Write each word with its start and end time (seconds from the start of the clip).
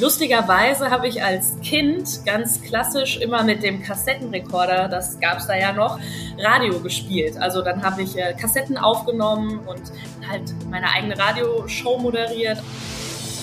Lustigerweise 0.00 0.90
habe 0.90 1.06
ich 1.06 1.22
als 1.22 1.60
Kind 1.60 2.24
ganz 2.24 2.62
klassisch 2.62 3.18
immer 3.18 3.42
mit 3.42 3.62
dem 3.62 3.82
Kassettenrekorder, 3.82 4.88
das 4.88 5.20
gab 5.20 5.38
es 5.38 5.46
da 5.46 5.54
ja 5.54 5.72
noch, 5.72 5.98
Radio 6.38 6.80
gespielt. 6.80 7.36
Also 7.36 7.60
dann 7.60 7.82
habe 7.82 8.02
ich 8.02 8.16
äh, 8.16 8.32
Kassetten 8.32 8.78
aufgenommen 8.78 9.60
und 9.66 9.82
halt 10.26 10.54
meine 10.70 10.90
eigene 10.90 11.18
Radioshow 11.18 11.98
moderiert. 11.98 12.62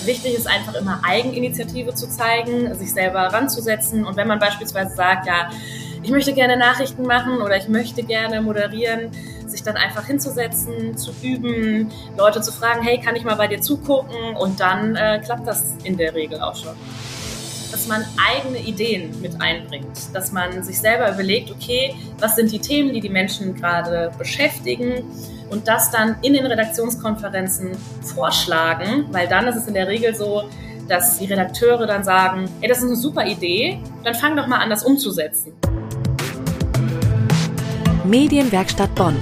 Wichtig 0.04 0.34
ist 0.34 0.48
einfach 0.48 0.74
immer 0.74 1.00
Eigeninitiative 1.04 1.94
zu 1.94 2.08
zeigen, 2.08 2.74
sich 2.74 2.92
selber 2.92 3.20
ranzusetzen. 3.20 4.04
Und 4.04 4.16
wenn 4.16 4.26
man 4.26 4.40
beispielsweise 4.40 4.96
sagt, 4.96 5.26
ja, 5.26 5.50
ich 6.02 6.10
möchte 6.10 6.32
gerne 6.32 6.56
Nachrichten 6.56 7.04
machen 7.04 7.42
oder 7.42 7.58
ich 7.58 7.68
möchte 7.68 8.02
gerne 8.02 8.40
moderieren, 8.40 9.10
sich 9.50 9.62
dann 9.62 9.76
einfach 9.76 10.06
hinzusetzen, 10.06 10.96
zu 10.96 11.12
üben, 11.22 11.90
Leute 12.16 12.40
zu 12.40 12.52
fragen, 12.52 12.82
hey, 12.82 13.00
kann 13.00 13.16
ich 13.16 13.24
mal 13.24 13.36
bei 13.36 13.48
dir 13.48 13.60
zugucken? 13.60 14.36
Und 14.36 14.60
dann 14.60 14.96
äh, 14.96 15.20
klappt 15.24 15.46
das 15.46 15.74
in 15.84 15.96
der 15.96 16.14
Regel 16.14 16.40
auch 16.40 16.56
schon. 16.56 16.74
Dass 17.70 17.86
man 17.86 18.04
eigene 18.32 18.58
Ideen 18.58 19.20
mit 19.20 19.40
einbringt, 19.40 20.14
dass 20.14 20.32
man 20.32 20.62
sich 20.62 20.80
selber 20.80 21.12
überlegt, 21.12 21.50
okay, 21.50 21.94
was 22.18 22.36
sind 22.36 22.50
die 22.50 22.58
Themen, 22.58 22.92
die 22.92 23.00
die 23.00 23.08
Menschen 23.08 23.54
gerade 23.54 24.10
beschäftigen 24.18 25.04
und 25.50 25.68
das 25.68 25.90
dann 25.90 26.16
in 26.22 26.32
den 26.34 26.46
Redaktionskonferenzen 26.46 27.72
vorschlagen, 28.02 29.06
weil 29.12 29.28
dann 29.28 29.46
ist 29.46 29.56
es 29.56 29.66
in 29.66 29.74
der 29.74 29.86
Regel 29.86 30.14
so, 30.14 30.48
dass 30.88 31.18
die 31.18 31.26
Redakteure 31.26 31.86
dann 31.86 32.02
sagen, 32.02 32.50
ey, 32.60 32.68
das 32.68 32.78
ist 32.78 32.84
eine 32.84 32.96
super 32.96 33.24
Idee, 33.24 33.78
dann 34.02 34.14
fang 34.14 34.36
doch 34.36 34.48
mal 34.48 34.58
an, 34.58 34.70
das 34.70 34.82
umzusetzen. 34.82 35.52
Medienwerkstatt 38.04 38.92
Bonn. 38.96 39.16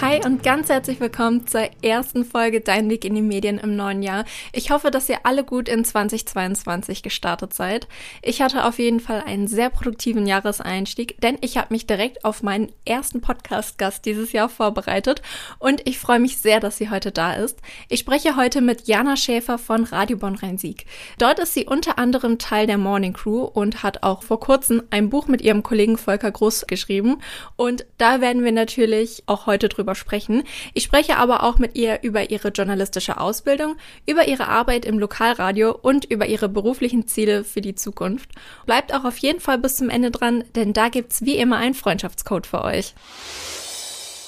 Hi 0.00 0.24
und 0.24 0.44
ganz 0.44 0.68
herzlich 0.68 1.00
willkommen 1.00 1.48
zur 1.48 1.68
ersten 1.82 2.24
Folge 2.24 2.60
Dein 2.60 2.88
Weg 2.88 3.04
in 3.04 3.16
die 3.16 3.20
Medien 3.22 3.58
im 3.58 3.74
neuen 3.74 4.00
Jahr. 4.00 4.24
Ich 4.52 4.70
hoffe, 4.70 4.92
dass 4.92 5.08
ihr 5.08 5.18
alle 5.24 5.42
gut 5.42 5.68
in 5.68 5.84
2022 5.84 7.02
gestartet 7.02 7.52
seid. 7.52 7.88
Ich 8.22 8.40
hatte 8.40 8.64
auf 8.64 8.78
jeden 8.78 9.00
Fall 9.00 9.24
einen 9.26 9.48
sehr 9.48 9.70
produktiven 9.70 10.24
Jahreseinstieg, 10.24 11.20
denn 11.20 11.36
ich 11.40 11.58
habe 11.58 11.74
mich 11.74 11.88
direkt 11.88 12.24
auf 12.24 12.44
meinen 12.44 12.70
ersten 12.84 13.20
Podcast-Gast 13.20 14.04
dieses 14.04 14.30
Jahr 14.30 14.48
vorbereitet 14.48 15.20
und 15.58 15.80
ich 15.84 15.98
freue 15.98 16.20
mich 16.20 16.38
sehr, 16.38 16.60
dass 16.60 16.78
sie 16.78 16.90
heute 16.90 17.10
da 17.10 17.32
ist. 17.32 17.58
Ich 17.88 17.98
spreche 17.98 18.36
heute 18.36 18.60
mit 18.60 18.86
Jana 18.86 19.16
Schäfer 19.16 19.58
von 19.58 19.82
Radio 19.82 20.16
Bonn 20.16 20.36
Rhein-Sieg. 20.36 20.86
Dort 21.18 21.40
ist 21.40 21.54
sie 21.54 21.66
unter 21.66 21.98
anderem 21.98 22.38
Teil 22.38 22.68
der 22.68 22.78
Morning 22.78 23.14
Crew 23.14 23.42
und 23.42 23.82
hat 23.82 24.04
auch 24.04 24.22
vor 24.22 24.38
kurzem 24.38 24.84
ein 24.90 25.10
Buch 25.10 25.26
mit 25.26 25.42
ihrem 25.42 25.64
Kollegen 25.64 25.98
Volker 25.98 26.30
Groß 26.30 26.68
geschrieben 26.68 27.20
und 27.56 27.84
da 27.98 28.20
werden 28.20 28.44
wir 28.44 28.52
natürlich 28.52 29.24
auch 29.26 29.46
heute 29.46 29.68
drüber 29.68 29.87
drüber 29.88 29.94
sprechen. 29.94 30.44
Ich 30.74 30.84
spreche 30.84 31.16
aber 31.16 31.42
auch 31.42 31.58
mit 31.58 31.76
ihr 31.76 32.00
über 32.02 32.30
ihre 32.30 32.48
journalistische 32.48 33.18
Ausbildung, 33.18 33.76
über 34.06 34.28
ihre 34.28 34.48
Arbeit 34.48 34.84
im 34.84 34.98
Lokalradio 34.98 35.70
und 35.70 36.04
über 36.04 36.26
ihre 36.26 36.48
beruflichen 36.48 37.06
Ziele 37.06 37.44
für 37.44 37.60
die 37.60 37.74
Zukunft. 37.74 38.30
Bleibt 38.66 38.92
auch 38.92 39.04
auf 39.04 39.16
jeden 39.18 39.40
Fall 39.40 39.58
bis 39.58 39.76
zum 39.76 39.88
Ende 39.88 40.10
dran, 40.10 40.44
denn 40.54 40.72
da 40.72 40.88
gibt's 40.88 41.24
wie 41.24 41.36
immer 41.36 41.56
einen 41.56 41.74
Freundschaftscode 41.74 42.46
für 42.46 42.64
euch. 42.64 42.94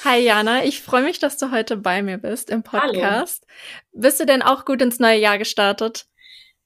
Hi 0.05 0.19
Jana, 0.19 0.65
ich 0.65 0.81
freue 0.81 1.03
mich, 1.03 1.19
dass 1.19 1.37
du 1.37 1.51
heute 1.51 1.77
bei 1.77 2.03
mir 2.03 2.17
bist 2.17 2.49
im 2.49 2.63
Podcast. 2.63 3.47
Hallo. 3.47 4.03
Bist 4.03 4.19
du 4.19 4.25
denn 4.25 4.41
auch 4.41 4.65
gut 4.65 4.81
ins 4.81 4.99
neue 4.99 5.19
Jahr 5.19 5.37
gestartet? 5.37 6.07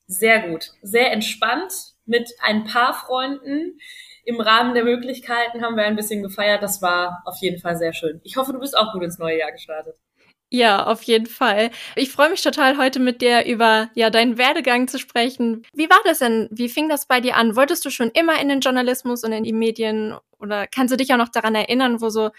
Sehr 0.07 0.49
gut, 0.49 0.71
sehr 0.83 1.11
entspannt 1.11 1.73
mit 2.05 2.31
ein 2.43 2.65
paar 2.65 2.95
Freunden 2.95 3.81
im 4.25 4.41
Rahmen 4.41 4.75
der 4.75 4.85
Möglichkeiten 4.85 5.63
haben 5.63 5.77
wir 5.77 5.85
ein 5.85 5.97
bisschen 5.97 6.23
gefeiert. 6.23 6.63
Das 6.63 6.83
war 6.83 7.23
auf 7.25 7.37
jeden 7.39 7.61
Fall 7.61 7.77
sehr 7.77 7.93
schön. 7.93 8.21
Ich 8.25 8.37
hoffe, 8.37 8.53
du 8.53 8.61
bist 8.61 8.77
auch 8.77 8.93
gut 8.93 9.03
ins 9.03 9.19
neue 9.19 9.39
Jahr 9.39 9.53
gestartet. 9.53 9.97
Ja, 10.51 10.87
auf 10.87 11.03
jeden 11.03 11.27
Fall. 11.27 11.71
Ich 11.97 12.13
freue 12.13 12.31
mich 12.31 12.43
total, 12.43 12.79
heute 12.79 13.01
mit 13.01 13.23
dir 13.23 13.45
über 13.45 13.91
ja 13.95 14.09
deinen 14.11 14.39
Werdegang 14.39 14.87
zu 14.87 15.01
sprechen. 15.01 15.67
Wie 15.73 15.91
war 15.91 15.99
das 16.05 16.21
denn? 16.21 16.49
Wie 16.53 16.69
fing 16.69 16.89
das 16.89 17.07
bei 17.07 17.21
dir 17.21 17.37
an? 17.37 17.57
Wolltest 17.57 17.85
du 17.85 17.91
schon 17.91 18.11
immer 18.11 18.41
in 18.41 18.49
den 18.49 18.61
Journalismus 18.61 19.25
und 19.25 19.33
in 19.33 19.43
die 19.43 19.53
Medien? 19.53 20.17
Oder 20.39 20.69
kannst 20.69 20.93
du 20.93 20.97
dich 20.97 21.13
auch 21.13 21.19
noch 21.19 21.31
daran 21.31 21.57
erinnern, 21.57 22.01
wo 22.01 22.09
so 22.09 22.31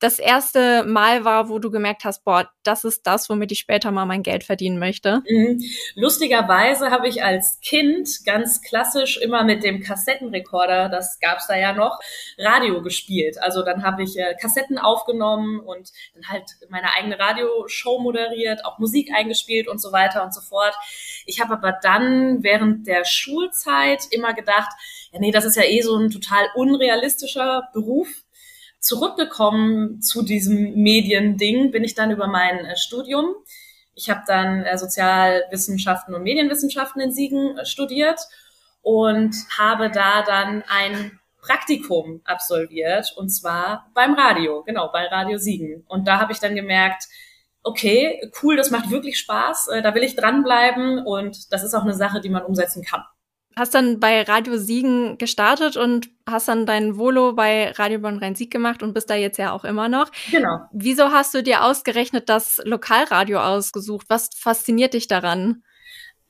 das 0.00 0.18
erste 0.18 0.82
Mal 0.84 1.26
war, 1.26 1.50
wo 1.50 1.58
du 1.58 1.70
gemerkt 1.70 2.04
hast, 2.04 2.24
boah, 2.24 2.50
das 2.62 2.84
ist 2.84 3.06
das, 3.06 3.28
womit 3.28 3.52
ich 3.52 3.58
später 3.58 3.90
mal 3.90 4.06
mein 4.06 4.22
Geld 4.22 4.44
verdienen 4.44 4.78
möchte? 4.78 5.22
Mhm. 5.28 5.62
Lustigerweise 5.94 6.90
habe 6.90 7.06
ich 7.06 7.22
als 7.22 7.60
Kind 7.60 8.08
ganz 8.24 8.62
klassisch 8.62 9.18
immer 9.18 9.44
mit 9.44 9.62
dem 9.62 9.80
Kassettenrekorder, 9.80 10.88
das 10.88 11.18
gab's 11.20 11.46
da 11.46 11.56
ja 11.56 11.74
noch, 11.74 11.98
Radio 12.38 12.82
gespielt. 12.82 13.36
Also 13.42 13.62
dann 13.62 13.84
habe 13.84 14.02
ich 14.02 14.18
äh, 14.18 14.34
Kassetten 14.40 14.78
aufgenommen 14.78 15.60
und 15.60 15.90
dann 16.14 16.28
halt 16.28 16.44
meine 16.70 16.94
eigene 16.94 17.18
Radioshow 17.18 18.00
moderiert, 18.00 18.64
auch 18.64 18.78
Musik 18.78 19.12
eingespielt 19.14 19.68
und 19.68 19.82
so 19.82 19.92
weiter 19.92 20.24
und 20.24 20.32
so 20.32 20.40
fort. 20.40 20.74
Ich 21.26 21.40
habe 21.40 21.52
aber 21.52 21.78
dann 21.82 22.42
während 22.42 22.86
der 22.86 23.04
Schulzeit 23.04 24.04
immer 24.10 24.32
gedacht, 24.32 24.70
ja 25.12 25.20
nee, 25.20 25.30
das 25.30 25.44
ist 25.44 25.56
ja 25.56 25.64
eh 25.64 25.82
so 25.82 25.94
ein 25.96 26.10
total 26.10 26.46
unrealistischer 26.54 27.68
Beruf 27.74 28.08
zurückgekommen 28.80 30.00
zu 30.00 30.22
diesem 30.22 30.74
Mediending 30.74 31.70
bin 31.70 31.84
ich 31.84 31.94
dann 31.94 32.10
über 32.10 32.26
mein 32.26 32.64
äh, 32.64 32.76
Studium. 32.76 33.34
Ich 33.94 34.08
habe 34.10 34.22
dann 34.26 34.64
äh, 34.64 34.76
Sozialwissenschaften 34.78 36.14
und 36.14 36.22
Medienwissenschaften 36.22 37.00
in 37.00 37.12
Siegen 37.12 37.58
äh, 37.58 37.66
studiert 37.66 38.18
und 38.82 39.34
habe 39.56 39.90
da 39.90 40.22
dann 40.22 40.64
ein 40.66 41.18
Praktikum 41.42 42.22
absolviert 42.24 43.14
und 43.16 43.28
zwar 43.28 43.90
beim 43.94 44.14
Radio, 44.14 44.62
genau, 44.62 44.90
bei 44.92 45.06
Radio 45.06 45.38
Siegen. 45.38 45.84
Und 45.86 46.08
da 46.08 46.18
habe 46.18 46.32
ich 46.32 46.38
dann 46.38 46.54
gemerkt, 46.54 47.04
okay, 47.62 48.20
cool, 48.42 48.56
das 48.56 48.70
macht 48.70 48.90
wirklich 48.90 49.18
Spaß, 49.18 49.68
da 49.82 49.94
will 49.94 50.02
ich 50.02 50.16
dranbleiben 50.16 51.04
und 51.06 51.52
das 51.52 51.62
ist 51.62 51.74
auch 51.74 51.82
eine 51.82 51.94
Sache, 51.94 52.20
die 52.20 52.30
man 52.30 52.44
umsetzen 52.44 52.82
kann. 52.82 53.04
Hast 53.56 53.74
dann 53.74 53.98
bei 53.98 54.22
Radio 54.22 54.56
Siegen 54.56 55.18
gestartet 55.18 55.76
und 55.76 56.08
hast 56.26 56.48
dann 56.48 56.66
dein 56.66 56.96
Volo 56.96 57.32
bei 57.32 57.72
Radio 57.72 57.98
Bonn 57.98 58.18
Rhein-Sieg 58.18 58.50
gemacht 58.50 58.82
und 58.82 58.94
bist 58.94 59.10
da 59.10 59.16
jetzt 59.16 59.38
ja 59.38 59.52
auch 59.52 59.64
immer 59.64 59.88
noch. 59.88 60.10
Genau. 60.30 60.60
Wieso 60.72 61.10
hast 61.10 61.34
du 61.34 61.42
dir 61.42 61.64
ausgerechnet 61.64 62.28
das 62.28 62.60
Lokalradio 62.64 63.40
ausgesucht? 63.40 64.06
Was 64.08 64.30
fasziniert 64.36 64.94
dich 64.94 65.08
daran? 65.08 65.62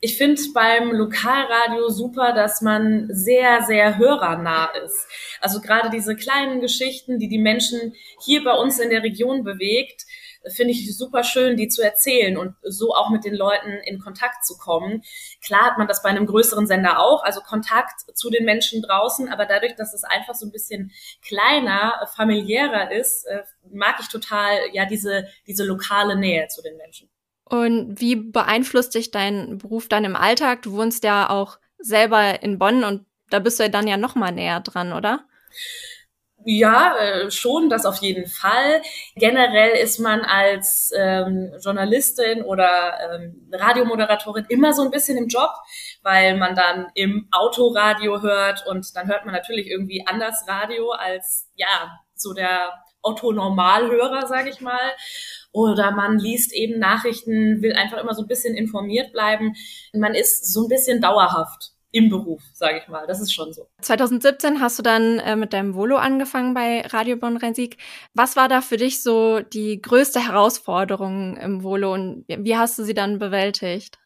Ich 0.03 0.17
finde 0.17 0.41
beim 0.55 0.91
Lokalradio 0.91 1.89
super, 1.89 2.33
dass 2.33 2.61
man 2.61 3.07
sehr, 3.11 3.61
sehr 3.61 3.99
hörernah 3.99 4.71
ist. 4.83 5.07
Also 5.39 5.61
gerade 5.61 5.91
diese 5.91 6.15
kleinen 6.15 6.59
Geschichten, 6.59 7.19
die 7.19 7.29
die 7.29 7.37
Menschen 7.37 7.93
hier 8.25 8.43
bei 8.43 8.53
uns 8.53 8.79
in 8.79 8.89
der 8.89 9.03
Region 9.03 9.43
bewegt, 9.43 10.05
finde 10.47 10.71
ich 10.71 10.95
super 10.97 11.23
schön, 11.23 11.57
die 11.57 11.67
zu 11.67 11.81
erzählen 11.81 12.37
und 12.37 12.55
so 12.63 12.93
auch 12.93 13.09
mit 13.09 13.25
den 13.25 13.35
Leuten 13.35 13.71
in 13.85 13.99
Kontakt 13.99 14.45
zu 14.45 14.57
kommen. 14.57 15.03
Klar 15.43 15.65
hat 15.65 15.77
man 15.77 15.87
das 15.87 16.01
bei 16.01 16.09
einem 16.09 16.25
größeren 16.25 16.67
Sender 16.67 16.99
auch, 16.99 17.23
also 17.23 17.41
Kontakt 17.41 18.01
zu 18.15 18.29
den 18.29 18.45
Menschen 18.45 18.81
draußen, 18.81 19.29
aber 19.29 19.45
dadurch, 19.45 19.75
dass 19.75 19.93
es 19.93 20.03
einfach 20.03 20.35
so 20.35 20.45
ein 20.45 20.51
bisschen 20.51 20.91
kleiner, 21.21 22.07
familiärer 22.15 22.91
ist, 22.91 23.25
äh, 23.25 23.43
mag 23.71 23.95
ich 23.99 24.07
total 24.07 24.57
ja 24.73 24.85
diese, 24.85 25.27
diese 25.47 25.63
lokale 25.63 26.15
Nähe 26.15 26.47
zu 26.47 26.61
den 26.61 26.77
Menschen. 26.77 27.09
Und 27.45 27.99
wie 27.99 28.15
beeinflusst 28.15 28.95
dich 28.95 29.11
dein 29.11 29.57
Beruf 29.57 29.89
dann 29.89 30.05
im 30.05 30.15
Alltag? 30.15 30.61
Du 30.61 30.73
wohnst 30.73 31.03
ja 31.03 31.29
auch 31.29 31.59
selber 31.77 32.41
in 32.41 32.57
Bonn 32.57 32.83
und 32.83 33.05
da 33.29 33.39
bist 33.39 33.59
du 33.59 33.63
ja 33.63 33.69
dann 33.69 33.87
ja 33.87 33.97
noch 33.97 34.15
mal 34.15 34.31
näher 34.31 34.61
dran, 34.61 34.93
oder? 34.93 35.25
Ja, 36.43 36.95
äh, 36.97 37.31
schon, 37.31 37.69
das 37.69 37.85
auf 37.85 37.97
jeden 37.97 38.27
Fall. 38.27 38.81
Generell 39.15 39.77
ist 39.77 39.99
man 39.99 40.21
als 40.21 40.91
ähm, 40.97 41.51
Journalistin 41.63 42.41
oder 42.43 42.97
ähm, 42.99 43.47
Radiomoderatorin 43.51 44.45
immer 44.49 44.73
so 44.73 44.81
ein 44.81 44.91
bisschen 44.91 45.17
im 45.17 45.27
Job, 45.27 45.51
weil 46.01 46.37
man 46.37 46.55
dann 46.55 46.87
im 46.95 47.27
Autoradio 47.31 48.21
hört 48.21 48.65
und 48.65 48.95
dann 48.95 49.07
hört 49.07 49.25
man 49.25 49.35
natürlich 49.35 49.67
irgendwie 49.67 50.05
anders 50.07 50.43
Radio 50.47 50.91
als 50.91 51.49
ja 51.55 51.99
so 52.15 52.33
der 52.33 52.71
Otto-Normalhörer, 53.03 54.27
sage 54.27 54.49
ich 54.49 54.61
mal. 54.61 54.91
Oder 55.51 55.91
man 55.91 56.17
liest 56.17 56.53
eben 56.53 56.79
Nachrichten, 56.79 57.61
will 57.61 57.73
einfach 57.73 57.97
immer 57.97 58.15
so 58.15 58.21
ein 58.23 58.27
bisschen 58.27 58.55
informiert 58.55 59.11
bleiben. 59.11 59.53
Man 59.93 60.15
ist 60.15 60.51
so 60.51 60.63
ein 60.63 60.69
bisschen 60.69 61.01
dauerhaft 61.01 61.73
im 61.91 62.09
Beruf, 62.09 62.41
sage 62.53 62.79
ich 62.81 62.87
mal. 62.87 63.05
Das 63.07 63.19
ist 63.19 63.33
schon 63.33 63.53
so. 63.53 63.67
2017 63.81 64.61
hast 64.61 64.79
du 64.79 64.83
dann 64.83 65.19
äh, 65.19 65.35
mit 65.35 65.53
deinem 65.53 65.75
Volo 65.75 65.97
angefangen 65.97 66.53
bei 66.53 66.81
Radio 66.87 67.17
Bonn 67.17 67.37
Rhein-Sieg. 67.37 67.77
Was 68.13 68.35
war 68.35 68.47
da 68.47 68.61
für 68.61 68.77
dich 68.77 69.03
so 69.03 69.41
die 69.41 69.81
größte 69.81 70.25
Herausforderung 70.25 71.37
im 71.37 71.63
Volo 71.63 71.93
und 71.93 72.25
wie 72.27 72.55
hast 72.55 72.79
du 72.79 72.83
sie 72.83 72.93
dann 72.93 73.19
bewältigt? 73.19 73.99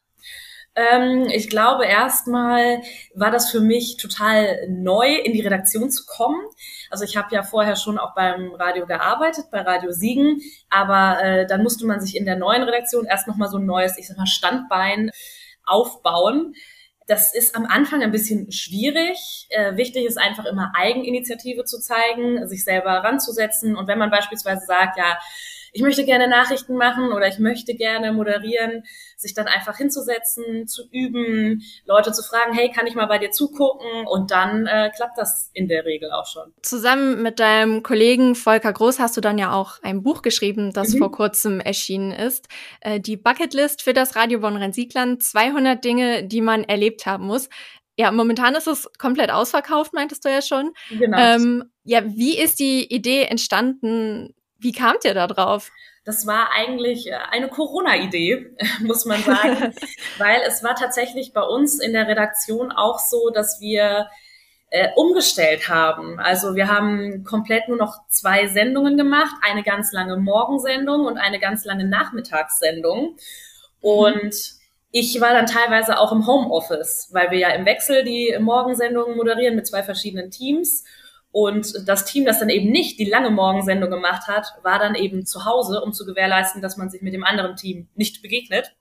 Ähm, 0.76 1.28
ich 1.30 1.48
glaube, 1.48 1.86
erstmal 1.86 2.82
war 3.14 3.30
das 3.30 3.50
für 3.50 3.60
mich 3.60 3.96
total 3.96 4.68
neu, 4.68 5.14
in 5.14 5.32
die 5.32 5.40
Redaktion 5.40 5.90
zu 5.90 6.04
kommen. 6.04 6.38
Also 6.90 7.04
ich 7.04 7.16
habe 7.16 7.34
ja 7.34 7.42
vorher 7.42 7.76
schon 7.76 7.98
auch 7.98 8.14
beim 8.14 8.54
Radio 8.54 8.86
gearbeitet, 8.86 9.46
bei 9.50 9.62
Radio 9.62 9.92
Siegen, 9.92 10.42
aber 10.68 11.22
äh, 11.22 11.46
dann 11.46 11.62
musste 11.62 11.86
man 11.86 12.00
sich 12.00 12.14
in 12.14 12.26
der 12.26 12.36
neuen 12.36 12.62
Redaktion 12.62 13.06
erst 13.06 13.26
nochmal 13.26 13.48
so 13.48 13.56
ein 13.56 13.64
neues, 13.64 13.96
ich 13.96 14.06
sag 14.06 14.18
mal, 14.18 14.26
Standbein 14.26 15.10
aufbauen. 15.64 16.54
Das 17.06 17.34
ist 17.34 17.54
am 17.54 17.66
Anfang 17.66 18.02
ein 18.02 18.10
bisschen 18.10 18.50
schwierig. 18.50 19.46
Äh, 19.50 19.76
wichtig 19.76 20.06
ist 20.06 20.18
einfach 20.18 20.44
immer 20.44 20.72
Eigeninitiative 20.74 21.64
zu 21.64 21.80
zeigen, 21.80 22.46
sich 22.48 22.64
selber 22.64 22.90
ranzusetzen. 22.90 23.76
Und 23.76 23.86
wenn 23.86 23.98
man 23.98 24.10
beispielsweise 24.10 24.66
sagt, 24.66 24.98
ja, 24.98 25.18
ich 25.76 25.82
möchte 25.82 26.06
gerne 26.06 26.26
Nachrichten 26.26 26.74
machen 26.74 27.12
oder 27.12 27.28
ich 27.28 27.38
möchte 27.38 27.74
gerne 27.74 28.10
moderieren, 28.12 28.82
sich 29.18 29.34
dann 29.34 29.46
einfach 29.46 29.76
hinzusetzen, 29.76 30.66
zu 30.66 30.88
üben, 30.90 31.62
Leute 31.84 32.12
zu 32.12 32.22
fragen, 32.22 32.54
hey, 32.54 32.70
kann 32.74 32.86
ich 32.86 32.94
mal 32.94 33.04
bei 33.04 33.18
dir 33.18 33.30
zugucken? 33.30 34.06
Und 34.06 34.30
dann 34.30 34.66
äh, 34.66 34.90
klappt 34.96 35.18
das 35.18 35.50
in 35.52 35.68
der 35.68 35.84
Regel 35.84 36.12
auch 36.12 36.24
schon. 36.24 36.54
Zusammen 36.62 37.22
mit 37.22 37.38
deinem 37.40 37.82
Kollegen 37.82 38.34
Volker 38.34 38.72
Groß 38.72 38.98
hast 39.00 39.18
du 39.18 39.20
dann 39.20 39.36
ja 39.36 39.52
auch 39.52 39.82
ein 39.82 40.02
Buch 40.02 40.22
geschrieben, 40.22 40.72
das 40.72 40.94
mhm. 40.94 40.98
vor 40.98 41.12
kurzem 41.12 41.60
erschienen 41.60 42.10
ist. 42.10 42.48
Äh, 42.80 42.98
die 42.98 43.18
Bucketlist 43.18 43.82
für 43.82 43.92
das 43.92 44.16
Radio 44.16 44.40
Bonn-Rhein-Siegland. 44.40 45.22
200 45.22 45.84
Dinge, 45.84 46.24
die 46.24 46.40
man 46.40 46.64
erlebt 46.64 47.04
haben 47.04 47.26
muss. 47.26 47.50
Ja, 47.98 48.10
momentan 48.12 48.54
ist 48.54 48.66
es 48.66 48.90
komplett 48.98 49.30
ausverkauft, 49.30 49.92
meintest 49.92 50.24
du 50.24 50.30
ja 50.30 50.40
schon. 50.40 50.72
Genau. 50.88 51.18
Ähm, 51.18 51.64
ja, 51.84 52.02
wie 52.04 52.38
ist 52.38 52.60
die 52.60 52.90
Idee 52.90 53.24
entstanden? 53.24 54.34
Wie 54.58 54.72
kamt 54.72 55.04
ihr 55.04 55.14
da 55.14 55.26
drauf? 55.26 55.70
Das 56.04 56.26
war 56.26 56.50
eigentlich 56.52 57.08
äh, 57.08 57.16
eine 57.30 57.48
Corona-Idee, 57.48 58.54
muss 58.80 59.04
man 59.04 59.22
sagen, 59.22 59.74
weil 60.18 60.40
es 60.46 60.62
war 60.62 60.74
tatsächlich 60.74 61.32
bei 61.32 61.42
uns 61.42 61.80
in 61.80 61.92
der 61.92 62.08
Redaktion 62.08 62.72
auch 62.72 62.98
so, 62.98 63.30
dass 63.30 63.60
wir 63.60 64.08
äh, 64.70 64.88
umgestellt 64.96 65.68
haben. 65.68 66.18
Also 66.18 66.54
wir 66.54 66.68
haben 66.68 67.24
komplett 67.24 67.68
nur 67.68 67.76
noch 67.76 68.06
zwei 68.08 68.46
Sendungen 68.46 68.96
gemacht, 68.96 69.34
eine 69.42 69.62
ganz 69.62 69.92
lange 69.92 70.16
Morgensendung 70.16 71.06
und 71.06 71.18
eine 71.18 71.38
ganz 71.38 71.64
lange 71.64 71.86
Nachmittagssendung. 71.86 73.12
Mhm. 73.12 73.18
Und 73.80 74.24
mhm 74.24 74.56
ich 74.98 75.20
war 75.20 75.34
dann 75.34 75.44
teilweise 75.44 75.98
auch 75.98 76.10
im 76.10 76.26
Homeoffice, 76.26 77.08
weil 77.12 77.30
wir 77.30 77.38
ja 77.38 77.50
im 77.50 77.66
Wechsel 77.66 78.02
die 78.02 78.34
Morgensendungen 78.40 79.14
moderieren 79.14 79.54
mit 79.54 79.66
zwei 79.66 79.82
verschiedenen 79.82 80.30
Teams. 80.30 80.84
Und 81.30 81.86
das 81.86 82.06
Team, 82.06 82.24
das 82.24 82.38
dann 82.38 82.48
eben 82.48 82.70
nicht 82.70 82.98
die 82.98 83.04
lange 83.04 83.30
Morgensendung 83.30 83.90
gemacht 83.90 84.26
hat, 84.26 84.46
war 84.62 84.78
dann 84.78 84.94
eben 84.94 85.26
zu 85.26 85.44
Hause, 85.44 85.82
um 85.82 85.92
zu 85.92 86.06
gewährleisten, 86.06 86.62
dass 86.62 86.76
man 86.76 86.88
sich 86.88 87.02
mit 87.02 87.12
dem 87.12 87.24
anderen 87.24 87.56
Team 87.56 87.88
nicht 87.94 88.22
begegnet. 88.22 88.74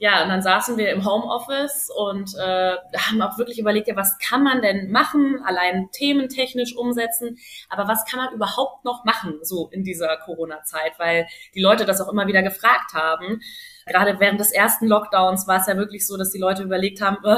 Ja, 0.00 0.22
und 0.22 0.28
dann 0.28 0.42
saßen 0.42 0.76
wir 0.76 0.90
im 0.90 1.04
Homeoffice 1.04 1.90
und 1.96 2.32
äh, 2.36 2.76
haben 2.96 3.22
auch 3.22 3.36
wirklich 3.36 3.58
überlegt, 3.58 3.88
ja, 3.88 3.96
was 3.96 4.16
kann 4.18 4.44
man 4.44 4.62
denn 4.62 4.92
machen, 4.92 5.42
allein 5.44 5.88
thementechnisch 5.90 6.76
umsetzen, 6.76 7.38
aber 7.68 7.88
was 7.88 8.04
kann 8.04 8.20
man 8.24 8.32
überhaupt 8.32 8.84
noch 8.84 9.04
machen, 9.04 9.40
so 9.42 9.68
in 9.72 9.82
dieser 9.82 10.16
Corona-Zeit, 10.18 10.92
weil 10.98 11.26
die 11.54 11.60
Leute 11.60 11.84
das 11.84 12.00
auch 12.00 12.12
immer 12.12 12.28
wieder 12.28 12.42
gefragt 12.42 12.92
haben 12.94 13.40
gerade 13.88 14.20
während 14.20 14.40
des 14.40 14.52
ersten 14.52 14.86
Lockdowns 14.86 15.46
war 15.46 15.60
es 15.60 15.66
ja 15.66 15.76
wirklich 15.76 16.06
so, 16.06 16.16
dass 16.16 16.30
die 16.30 16.38
Leute 16.38 16.62
überlegt 16.62 17.00
haben, 17.00 17.18
äh, 17.24 17.36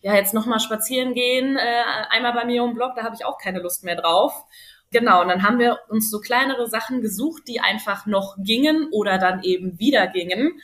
ja, 0.00 0.14
jetzt 0.14 0.34
nochmal 0.34 0.60
spazieren 0.60 1.14
gehen, 1.14 1.56
äh, 1.56 1.82
einmal 2.10 2.32
bei 2.32 2.44
mir 2.44 2.62
um 2.64 2.74
Block, 2.74 2.94
da 2.96 3.02
habe 3.02 3.14
ich 3.14 3.24
auch 3.24 3.38
keine 3.38 3.60
Lust 3.60 3.84
mehr 3.84 3.96
drauf. 3.96 4.44
Genau, 4.92 5.22
und 5.22 5.28
dann 5.28 5.44
haben 5.44 5.58
wir 5.58 5.78
uns 5.88 6.10
so 6.10 6.20
kleinere 6.20 6.68
Sachen 6.68 7.00
gesucht, 7.00 7.44
die 7.46 7.60
einfach 7.60 8.06
noch 8.06 8.36
gingen 8.38 8.88
oder 8.90 9.18
dann 9.18 9.42
eben 9.44 9.78
wieder 9.78 10.08
gingen. 10.08 10.60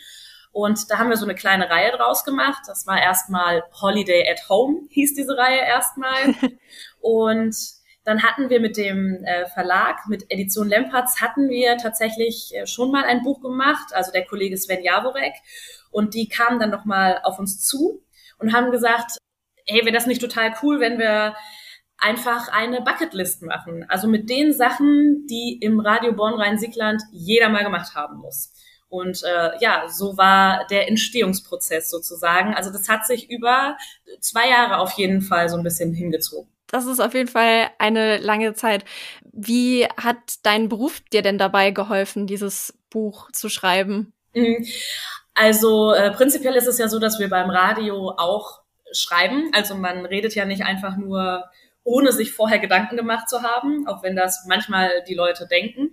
Und 0.51 0.91
da 0.91 0.99
haben 0.99 1.11
wir 1.11 1.17
so 1.17 1.27
eine 1.27 1.35
kleine 1.35 1.71
Reihe 1.71 1.93
draus 1.93 2.25
gemacht. 2.25 2.63
Das 2.67 2.87
war 2.87 3.01
erstmal 3.01 3.63
Holiday 3.81 4.29
at 4.29 4.49
Home, 4.49 4.81
hieß 4.91 5.15
diese 5.15 5.37
Reihe 5.37 5.61
erstmal. 5.61 6.35
und 7.01 7.55
dann 8.05 8.23
hatten 8.23 8.51
wir 8.51 8.61
mit 8.61 8.77
dem 8.77 9.23
äh, 9.25 9.47
Verlag, 9.47 10.09
mit 10.09 10.25
Edition 10.31 10.69
Lempertz, 10.69 11.21
hatten 11.21 11.49
wir 11.49 11.77
tatsächlich 11.77 12.53
äh, 12.55 12.67
schon 12.67 12.91
mal 12.91 13.05
ein 13.05 13.23
Buch 13.23 13.41
gemacht, 13.43 13.93
also 13.93 14.11
der 14.13 14.25
Kollege 14.25 14.57
Sven 14.57 14.83
Jaworek. 14.83 15.35
Und 15.91 16.15
die 16.15 16.29
kamen 16.29 16.59
dann 16.59 16.71
nochmal 16.71 17.21
auf 17.23 17.39
uns 17.39 17.65
zu 17.65 18.03
und 18.39 18.53
haben 18.53 18.71
gesagt, 18.71 19.19
hey, 19.67 19.83
wäre 19.83 19.93
das 19.93 20.07
nicht 20.07 20.21
total 20.21 20.55
cool, 20.63 20.81
wenn 20.81 20.99
wir 20.99 21.35
einfach 21.99 22.49
eine 22.49 22.83
Bucketlist 22.83 23.43
machen. 23.43 23.85
Also 23.89 24.09
mit 24.09 24.29
den 24.29 24.53
Sachen, 24.53 25.27
die 25.29 25.59
im 25.61 25.81
Radio 25.81 26.13
Born-Rhein-Siegland 26.13 27.03
jeder 27.13 27.49
mal 27.49 27.65
gemacht 27.65 27.95
haben 27.95 28.19
muss. 28.19 28.53
Und 28.89 29.23
äh, 29.25 29.51
ja, 29.61 29.89
so 29.89 30.17
war 30.17 30.67
der 30.71 30.89
Entstehungsprozess 30.89 31.91
sozusagen. 31.91 32.55
Also 32.55 32.71
das 32.71 32.89
hat 32.89 33.07
sich 33.07 33.31
über 33.31 33.77
zwei 34.21 34.49
Jahre 34.49 34.79
auf 34.79 34.93
jeden 34.93 35.23
Fall 35.23 35.49
so 35.49 35.57
ein 35.57 35.65
bisschen 35.65 35.93
hingezogen. 35.93 36.51
Das 36.69 36.87
ist 36.87 37.01
auf 37.01 37.15
jeden 37.15 37.29
Fall 37.29 37.71
eine 37.79 38.19
lange 38.19 38.55
Zeit. 38.55 38.85
Wie 39.33 39.87
hat 39.97 40.17
dein 40.43 40.69
Beruf 40.69 41.01
dir 41.13 41.23
denn 41.23 41.39
dabei 41.39 41.71
geholfen, 41.71 42.27
dieses 42.27 42.77
Buch 42.91 43.31
zu 43.33 43.49
schreiben? 43.49 44.13
Mhm. 44.35 44.67
Also 45.35 45.93
äh, 45.93 46.11
prinzipiell 46.13 46.55
ist 46.55 46.67
es 46.67 46.79
ja 46.79 46.89
so, 46.89 46.99
dass 46.99 47.19
wir 47.19 47.29
beim 47.29 47.51
Radio 47.51 48.15
auch 48.17 48.63
schreiben. 48.93 49.51
Also 49.53 49.75
man 49.75 50.07
redet 50.07 50.35
ja 50.35 50.45
nicht 50.45 50.63
einfach 50.63 50.97
nur, 50.97 51.45
ohne 51.85 52.13
sich 52.13 52.33
vorher 52.33 52.59
Gedanken 52.59 52.97
gemacht 52.97 53.29
zu 53.29 53.43
haben, 53.43 53.87
auch 53.87 54.03
wenn 54.03 54.17
das 54.17 54.45
manchmal 54.47 55.03
die 55.09 55.15
Leute 55.15 55.47
denken. 55.47 55.93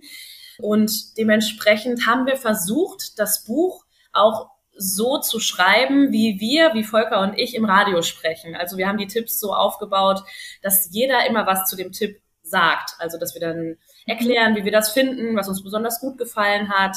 Und 0.58 1.16
dementsprechend 1.18 2.06
haben 2.06 2.26
wir 2.26 2.36
versucht, 2.36 3.18
das 3.18 3.44
Buch 3.44 3.84
auch 4.12 4.50
so 4.76 5.18
zu 5.18 5.38
schreiben, 5.38 6.10
wie 6.12 6.40
wir, 6.40 6.74
wie 6.74 6.84
Volker 6.84 7.20
und 7.20 7.38
ich 7.38 7.54
im 7.54 7.64
Radio 7.64 8.02
sprechen. 8.02 8.56
Also 8.56 8.76
wir 8.76 8.88
haben 8.88 8.98
die 8.98 9.06
Tipps 9.06 9.38
so 9.38 9.54
aufgebaut, 9.54 10.22
dass 10.62 10.88
jeder 10.92 11.26
immer 11.28 11.46
was 11.46 11.68
zu 11.68 11.76
dem 11.76 11.92
Tipp 11.92 12.20
sagt. 12.42 12.96
Also 12.98 13.18
dass 13.18 13.34
wir 13.34 13.40
dann 13.40 13.76
erklären, 14.06 14.56
wie 14.56 14.64
wir 14.64 14.72
das 14.72 14.92
finden, 14.92 15.36
was 15.36 15.48
uns 15.48 15.62
besonders 15.62 16.00
gut 16.00 16.18
gefallen 16.18 16.70
hat. 16.70 16.96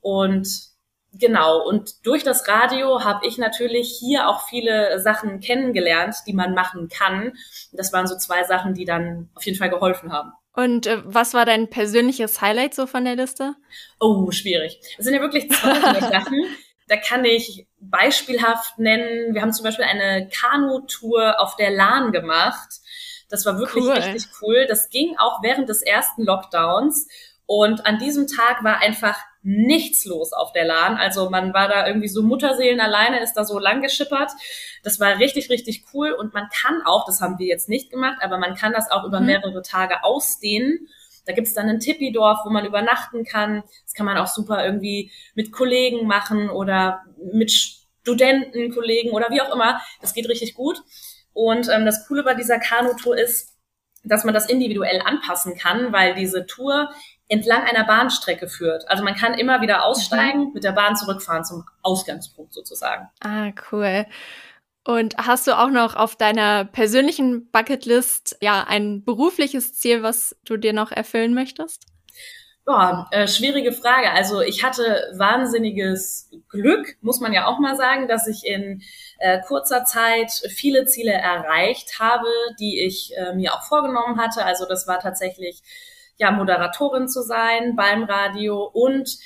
Und 0.00 0.48
genau, 1.18 1.66
und 1.66 2.06
durch 2.06 2.22
das 2.22 2.46
Radio 2.48 3.04
habe 3.04 3.26
ich 3.26 3.38
natürlich 3.38 3.96
hier 3.98 4.28
auch 4.28 4.46
viele 4.48 5.00
Sachen 5.00 5.40
kennengelernt, 5.40 6.16
die 6.26 6.32
man 6.32 6.54
machen 6.54 6.88
kann. 6.88 7.32
Das 7.72 7.92
waren 7.92 8.06
so 8.06 8.16
zwei 8.16 8.44
Sachen, 8.44 8.74
die 8.74 8.84
dann 8.84 9.30
auf 9.34 9.44
jeden 9.44 9.58
Fall 9.58 9.70
geholfen 9.70 10.12
haben. 10.12 10.32
Und 10.56 10.86
äh, 10.86 11.02
was 11.04 11.34
war 11.34 11.44
dein 11.44 11.68
persönliches 11.68 12.40
Highlight 12.40 12.74
so 12.74 12.86
von 12.86 13.04
der 13.04 13.14
Liste? 13.14 13.54
Oh, 14.00 14.30
schwierig. 14.30 14.80
Es 14.98 15.04
sind 15.04 15.14
ja 15.14 15.20
wirklich 15.20 15.50
zwei 15.50 16.00
Sachen. 16.00 16.44
Da 16.88 16.96
kann 16.96 17.24
ich 17.24 17.66
beispielhaft 17.78 18.78
nennen, 18.78 19.34
wir 19.34 19.42
haben 19.42 19.52
zum 19.52 19.64
Beispiel 19.64 19.84
eine 19.84 20.28
Kanutour 20.28 21.40
auf 21.40 21.56
der 21.56 21.70
Lahn 21.70 22.12
gemacht. 22.12 22.68
Das 23.28 23.44
war 23.44 23.58
wirklich 23.58 23.84
cool. 23.84 23.92
richtig 23.92 24.28
cool. 24.40 24.66
Das 24.66 24.88
ging 24.88 25.16
auch 25.18 25.42
während 25.42 25.68
des 25.68 25.82
ersten 25.82 26.24
Lockdowns. 26.24 27.08
Und 27.44 27.86
an 27.86 27.98
diesem 27.98 28.26
Tag 28.26 28.64
war 28.64 28.78
einfach 28.78 29.18
nichts 29.46 30.04
los 30.04 30.32
auf 30.32 30.52
der 30.52 30.64
Lahn. 30.64 30.96
Also 30.96 31.30
man 31.30 31.54
war 31.54 31.68
da 31.68 31.86
irgendwie 31.86 32.08
so 32.08 32.22
Mutterseelen 32.22 32.80
alleine, 32.80 33.22
ist 33.22 33.34
da 33.34 33.44
so 33.44 33.58
lang 33.58 33.80
geschippert. 33.80 34.32
Das 34.82 34.98
war 34.98 35.18
richtig, 35.18 35.50
richtig 35.50 35.84
cool. 35.94 36.10
Und 36.12 36.34
man 36.34 36.48
kann 36.52 36.82
auch, 36.84 37.06
das 37.06 37.20
haben 37.20 37.38
wir 37.38 37.46
jetzt 37.46 37.68
nicht 37.68 37.90
gemacht, 37.90 38.18
aber 38.22 38.38
man 38.38 38.56
kann 38.56 38.72
das 38.72 38.90
auch 38.90 39.04
über 39.04 39.20
mhm. 39.20 39.26
mehrere 39.26 39.62
Tage 39.62 40.02
ausdehnen 40.02 40.88
da 41.26 41.32
gibt's 41.32 41.54
dann 41.54 41.68
ein 41.68 41.80
Tippidorf, 41.80 42.38
wo 42.44 42.50
man 42.50 42.64
übernachten 42.64 43.24
kann. 43.24 43.64
Das 43.82 43.94
kann 43.94 44.06
man 44.06 44.16
auch 44.16 44.28
super 44.28 44.64
irgendwie 44.64 45.10
mit 45.34 45.52
Kollegen 45.52 46.06
machen 46.06 46.48
oder 46.48 47.02
mit 47.32 47.50
Studenten, 47.50 48.72
Kollegen 48.72 49.10
oder 49.10 49.28
wie 49.30 49.40
auch 49.40 49.52
immer. 49.52 49.80
Das 50.00 50.14
geht 50.14 50.28
richtig 50.28 50.54
gut. 50.54 50.82
Und 51.32 51.68
ähm, 51.68 51.84
das 51.84 52.06
Coole 52.06 52.22
bei 52.22 52.34
dieser 52.34 52.60
Kanutour 52.60 53.18
ist, 53.18 53.56
dass 54.04 54.22
man 54.22 54.34
das 54.34 54.48
individuell 54.48 55.02
anpassen 55.04 55.58
kann, 55.58 55.92
weil 55.92 56.14
diese 56.14 56.46
Tour 56.46 56.90
entlang 57.28 57.64
einer 57.64 57.84
Bahnstrecke 57.84 58.48
führt. 58.48 58.88
Also 58.88 59.02
man 59.02 59.14
kann 59.14 59.34
immer 59.34 59.60
wieder 59.60 59.84
aussteigen, 59.84 60.46
mhm. 60.46 60.52
mit 60.54 60.64
der 60.64 60.72
Bahn 60.72 60.96
zurückfahren 60.96 61.44
zum 61.44 61.64
Ausgangspunkt 61.82 62.54
sozusagen. 62.54 63.08
Ah, 63.20 63.50
cool. 63.72 64.06
Und 64.84 65.16
hast 65.18 65.48
du 65.48 65.58
auch 65.58 65.70
noch 65.70 65.96
auf 65.96 66.14
deiner 66.14 66.64
persönlichen 66.64 67.50
Bucketlist 67.50 68.36
ja 68.40 68.64
ein 68.68 69.04
berufliches 69.04 69.74
Ziel, 69.74 70.04
was 70.04 70.36
du 70.44 70.56
dir 70.56 70.72
noch 70.72 70.92
erfüllen 70.92 71.34
möchtest? 71.34 71.86
Boah, 72.64 73.08
äh, 73.12 73.28
schwierige 73.28 73.72
Frage. 73.72 74.10
Also 74.10 74.40
ich 74.40 74.64
hatte 74.64 75.12
wahnsinniges 75.16 76.30
Glück, 76.48 76.96
muss 77.00 77.20
man 77.20 77.32
ja 77.32 77.46
auch 77.46 77.58
mal 77.60 77.76
sagen, 77.76 78.08
dass 78.08 78.26
ich 78.26 78.44
in 78.44 78.82
äh, 79.18 79.40
kurzer 79.46 79.84
Zeit 79.84 80.30
viele 80.30 80.84
Ziele 80.86 81.12
erreicht 81.12 82.00
habe, 82.00 82.26
die 82.58 82.84
ich 82.84 83.12
äh, 83.16 83.34
mir 83.34 83.54
auch 83.54 83.62
vorgenommen 83.62 84.20
hatte. 84.20 84.44
Also 84.44 84.66
das 84.66 84.88
war 84.88 84.98
tatsächlich 84.98 85.62
ja 86.16 86.30
Moderatorin 86.30 87.08
zu 87.08 87.22
sein 87.22 87.76
beim 87.76 88.04
Radio 88.04 88.64
und 88.72 89.18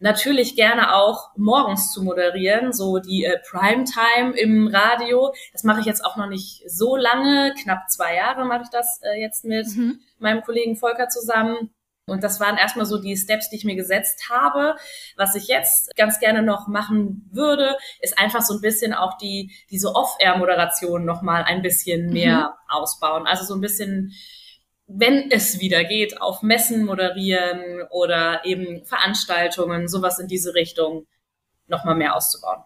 natürlich 0.00 0.56
gerne 0.56 0.94
auch 0.94 1.30
morgens 1.36 1.92
zu 1.92 2.02
moderieren, 2.02 2.72
so 2.72 2.98
die 2.98 3.24
äh, 3.24 3.38
Primetime 3.48 4.36
im 4.36 4.66
Radio. 4.68 5.32
Das 5.52 5.62
mache 5.62 5.80
ich 5.80 5.86
jetzt 5.86 6.04
auch 6.04 6.16
noch 6.16 6.26
nicht 6.26 6.62
so 6.68 6.96
lange, 6.96 7.54
knapp 7.62 7.88
zwei 7.88 8.16
Jahre 8.16 8.44
mache 8.46 8.62
ich 8.64 8.70
das 8.70 9.00
äh, 9.02 9.20
jetzt 9.20 9.44
mit 9.44 9.66
mhm. 9.76 10.00
meinem 10.18 10.42
Kollegen 10.42 10.76
Volker 10.76 11.08
zusammen. 11.08 11.70
Und 12.06 12.24
das 12.24 12.40
waren 12.40 12.56
erstmal 12.56 12.86
so 12.86 13.00
die 13.00 13.16
Steps, 13.16 13.50
die 13.50 13.56
ich 13.56 13.64
mir 13.64 13.76
gesetzt 13.76 14.30
habe. 14.30 14.74
Was 15.16 15.36
ich 15.36 15.46
jetzt 15.46 15.94
ganz 15.94 16.18
gerne 16.18 16.42
noch 16.42 16.66
machen 16.66 17.28
würde, 17.30 17.76
ist 18.00 18.18
einfach 18.18 18.40
so 18.40 18.54
ein 18.54 18.60
bisschen 18.60 18.92
auch 18.94 19.16
die 19.18 19.52
diese 19.70 19.94
Off-Air-Moderation 19.94 21.04
noch 21.04 21.22
mal 21.22 21.44
ein 21.44 21.62
bisschen 21.62 22.12
mehr 22.12 22.56
mhm. 22.68 22.74
ausbauen. 22.74 23.26
Also 23.28 23.44
so 23.44 23.54
ein 23.54 23.60
bisschen 23.60 24.12
wenn 24.92 25.30
es 25.30 25.60
wieder 25.60 25.84
geht, 25.84 26.20
auf 26.20 26.42
Messen 26.42 26.84
moderieren 26.84 27.82
oder 27.90 28.44
eben 28.44 28.84
Veranstaltungen, 28.84 29.88
sowas 29.88 30.18
in 30.18 30.26
diese 30.26 30.54
Richtung 30.54 31.06
nochmal 31.68 31.94
mehr 31.94 32.16
auszubauen. 32.16 32.62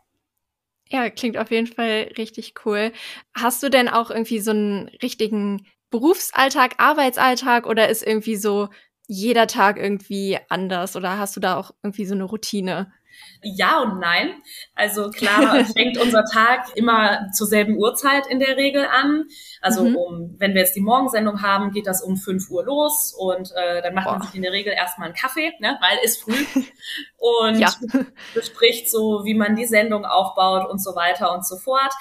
Ja, 0.88 1.11
klingt 1.11 1.37
auf 1.37 1.50
jeden 1.50 1.66
Fall 1.66 2.12
richtig 2.16 2.54
cool. 2.64 2.93
Hast 3.35 3.62
du 3.62 3.69
denn 3.69 3.88
auch 3.88 4.11
irgendwie 4.11 4.40
so 4.40 4.50
einen 4.52 4.88
richtigen 5.02 5.66
Berufsalltag, 5.90 6.75
Arbeitsalltag 6.78 7.66
oder 7.66 7.88
ist 7.88 8.07
irgendwie 8.07 8.37
so 8.37 8.69
jeder 9.07 9.47
Tag 9.47 9.76
irgendwie 9.76 10.38
anders 10.49 10.97
oder 10.97 11.19
hast 11.19 11.37
du 11.37 11.40
da 11.40 11.57
auch 11.57 11.73
irgendwie 11.83 12.07
so 12.07 12.14
eine 12.14 12.25
Routine? 12.25 12.93
Ja 13.42 13.80
und 13.80 14.00
nein. 14.00 14.42
Also 14.75 15.11
klar 15.11 15.64
fängt 15.76 15.99
unser 15.99 16.25
Tag 16.25 16.76
immer 16.76 17.30
zur 17.33 17.47
selben 17.47 17.76
Uhrzeit 17.76 18.26
in 18.26 18.38
der 18.38 18.56
Regel 18.56 18.87
an. 18.87 19.25
Also 19.61 19.85
mhm. 19.85 19.97
um, 19.97 20.35
wenn 20.38 20.54
wir 20.54 20.62
jetzt 20.62 20.76
die 20.76 20.80
Morgensendung 20.80 21.42
haben, 21.42 21.73
geht 21.73 21.87
das 21.87 22.02
um 22.02 22.16
5 22.16 22.50
Uhr 22.50 22.64
los 22.64 23.14
und 23.16 23.52
äh, 23.54 23.83
dann 23.83 23.94
macht 23.94 24.06
Boah. 24.06 24.18
man 24.18 24.23
sich 24.23 24.35
in 24.35 24.42
der 24.42 24.52
Regel 24.52 24.73
erstmal 24.73 25.09
einen 25.09 25.16
Kaffee, 25.16 25.52
ne, 25.61 25.78
weil 25.80 25.99
ist 26.02 26.23
früh 26.23 26.33
und 27.18 27.59
ja. 27.59 27.73
bespricht 28.35 28.90
so, 28.90 29.23
wie 29.25 29.35
man 29.35 29.56
die 29.56 29.66
Sendung 29.66 30.04
aufbaut 30.04 30.68
und 30.71 30.83
so 30.83 30.94
weiter 30.94 31.33
und 31.35 31.47
so 31.47 31.56
fort. 31.56 31.92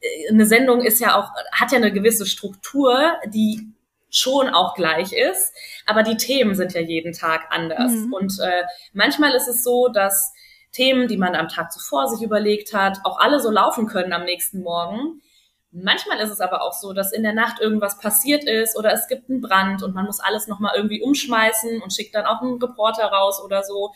Äh, 0.00 0.30
eine 0.30 0.46
Sendung 0.46 0.82
ist 0.82 1.00
ja 1.00 1.18
auch, 1.18 1.30
hat 1.52 1.72
ja 1.72 1.78
eine 1.78 1.92
gewisse 1.92 2.26
Struktur, 2.26 3.14
die 3.26 3.74
schon 4.14 4.48
auch 4.48 4.74
gleich 4.74 5.12
ist, 5.12 5.52
aber 5.86 6.04
die 6.04 6.16
Themen 6.16 6.54
sind 6.54 6.72
ja 6.72 6.80
jeden 6.80 7.12
Tag 7.12 7.46
anders. 7.50 7.92
Mhm. 7.92 8.12
Und 8.12 8.38
äh, 8.40 8.62
manchmal 8.92 9.32
ist 9.32 9.48
es 9.48 9.64
so, 9.64 9.88
dass 9.88 10.32
Themen, 10.74 11.08
die 11.08 11.16
man 11.16 11.34
am 11.34 11.48
Tag 11.48 11.72
zuvor 11.72 12.08
sich 12.08 12.22
überlegt 12.22 12.74
hat, 12.74 12.98
auch 13.04 13.18
alle 13.18 13.40
so 13.40 13.50
laufen 13.50 13.86
können 13.86 14.12
am 14.12 14.24
nächsten 14.24 14.62
Morgen. 14.62 15.22
Manchmal 15.70 16.20
ist 16.20 16.30
es 16.30 16.40
aber 16.40 16.62
auch 16.62 16.72
so, 16.72 16.92
dass 16.92 17.12
in 17.12 17.24
der 17.24 17.32
Nacht 17.32 17.60
irgendwas 17.60 17.98
passiert 17.98 18.44
ist 18.44 18.76
oder 18.76 18.92
es 18.92 19.08
gibt 19.08 19.28
einen 19.28 19.40
Brand 19.40 19.82
und 19.82 19.94
man 19.94 20.04
muss 20.04 20.20
alles 20.20 20.46
nochmal 20.46 20.74
irgendwie 20.76 21.02
umschmeißen 21.02 21.82
und 21.82 21.92
schickt 21.92 22.14
dann 22.14 22.26
auch 22.26 22.42
einen 22.42 22.62
Reporter 22.62 23.06
raus 23.06 23.42
oder 23.44 23.64
so, 23.64 23.92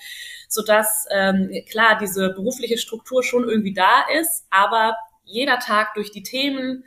sodass 0.49 1.07
ähm, 1.11 1.51
klar 1.71 1.99
diese 2.01 2.31
berufliche 2.31 2.79
Struktur 2.79 3.23
schon 3.23 3.49
irgendwie 3.49 3.75
da 3.75 4.07
ist, 4.21 4.47
aber 4.51 4.97
jeder 5.23 5.59
Tag 5.59 5.95
durch 5.95 6.11
die 6.11 6.23
Themen 6.23 6.85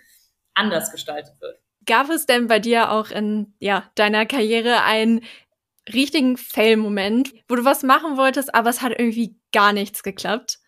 anders 0.53 0.91
gestaltet 0.91 1.35
wird. 1.39 1.59
Gab 1.85 2.09
es 2.09 2.25
denn 2.25 2.47
bei 2.47 2.59
dir 2.59 2.91
auch 2.91 3.11
in 3.11 3.53
ja, 3.59 3.89
deiner 3.95 4.25
Karriere 4.25 4.83
einen 4.83 5.21
richtigen 5.91 6.37
Fail-Moment, 6.37 7.33
wo 7.47 7.55
du 7.55 7.65
was 7.65 7.83
machen 7.83 8.17
wolltest, 8.17 8.53
aber 8.53 8.69
es 8.69 8.81
hat 8.81 8.91
irgendwie 8.97 9.40
gar 9.51 9.73
nichts 9.73 10.03
geklappt? 10.03 10.59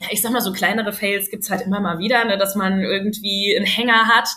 Ja, 0.00 0.08
ich 0.10 0.22
sag 0.22 0.32
mal, 0.32 0.40
so 0.40 0.52
kleinere 0.52 0.92
Fails 0.92 1.30
gibt's 1.30 1.50
halt 1.50 1.62
immer 1.62 1.80
mal 1.80 1.98
wieder, 1.98 2.24
ne, 2.24 2.38
dass 2.38 2.54
man 2.54 2.80
irgendwie 2.80 3.54
einen 3.56 3.66
Hänger 3.66 4.06
hat 4.08 4.28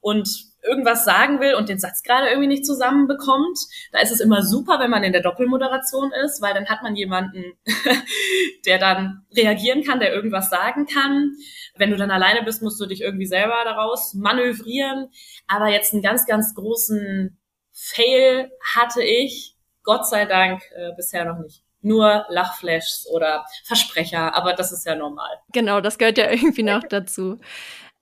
und 0.00 0.28
irgendwas 0.64 1.04
sagen 1.04 1.40
will 1.40 1.54
und 1.54 1.68
den 1.68 1.78
Satz 1.78 2.02
gerade 2.02 2.28
irgendwie 2.28 2.48
nicht 2.48 2.66
zusammenbekommt. 2.66 3.58
Da 3.92 4.00
ist 4.00 4.10
es 4.10 4.20
immer 4.20 4.42
super, 4.42 4.80
wenn 4.80 4.90
man 4.90 5.04
in 5.04 5.12
der 5.12 5.22
Doppelmoderation 5.22 6.12
ist, 6.24 6.40
weil 6.40 6.54
dann 6.54 6.68
hat 6.68 6.82
man 6.82 6.96
jemanden, 6.96 7.44
der 8.66 8.78
dann 8.78 9.26
reagieren 9.36 9.82
kann, 9.84 10.00
der 10.00 10.12
irgendwas 10.12 10.50
sagen 10.50 10.86
kann. 10.86 11.32
Wenn 11.76 11.90
du 11.90 11.96
dann 11.96 12.10
alleine 12.10 12.42
bist, 12.42 12.62
musst 12.62 12.80
du 12.80 12.86
dich 12.86 13.02
irgendwie 13.02 13.26
selber 13.26 13.62
daraus 13.64 14.14
manövrieren. 14.14 15.10
Aber 15.46 15.68
jetzt 15.68 15.92
einen 15.92 16.02
ganz, 16.02 16.26
ganz 16.26 16.54
großen 16.54 17.38
Fail 17.72 18.50
hatte 18.74 19.02
ich, 19.02 19.56
Gott 19.82 20.08
sei 20.08 20.24
Dank, 20.24 20.62
äh, 20.74 20.92
bisher 20.96 21.26
noch 21.26 21.38
nicht 21.40 21.63
nur 21.84 22.26
Lachflashs 22.28 23.06
oder 23.10 23.46
Versprecher, 23.64 24.34
aber 24.34 24.54
das 24.54 24.72
ist 24.72 24.86
ja 24.86 24.94
normal. 24.94 25.30
Genau, 25.52 25.80
das 25.80 25.98
gehört 25.98 26.18
ja 26.18 26.30
irgendwie 26.30 26.62
noch 26.62 26.82
dazu. 26.88 27.38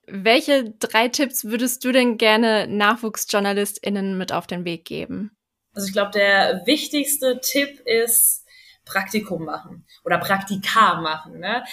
Welche 0.07 0.71
drei 0.79 1.09
Tipps 1.09 1.45
würdest 1.45 1.85
du 1.85 1.93
denn 1.93 2.19
gerne 2.19 2.67
NachwuchsjournalistInnen 2.69 4.19
mit 4.19 4.33
auf 4.33 4.47
den 4.47 4.65
Weg 4.65 4.85
geben? 4.85 5.37
Also 5.75 5.87
ich 5.87 5.93
glaube, 5.93 6.11
der 6.11 6.63
wichtigste 6.67 7.41
Tipp 7.41 7.81
ist 7.87 8.43
Praktikum 8.85 9.45
machen 9.45 9.87
oder 10.05 10.19
Praktika 10.19 11.01
machen. 11.01 11.39
Ne? 11.39 11.65